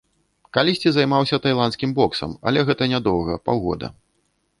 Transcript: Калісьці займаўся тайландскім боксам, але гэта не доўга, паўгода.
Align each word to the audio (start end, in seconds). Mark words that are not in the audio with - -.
Калісьці 0.57 0.89
займаўся 0.93 1.37
тайландскім 1.43 1.93
боксам, 1.99 2.33
але 2.53 2.65
гэта 2.71 2.83
не 2.95 2.99
доўга, 3.09 3.37
паўгода. 3.51 3.87